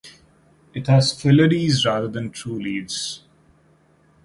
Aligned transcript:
It 0.73 0.87
has 0.87 1.13
phyllodes 1.13 1.85
rather 1.85 2.07
than 2.07 2.31
true 2.31 2.59
leaves. 2.59 3.21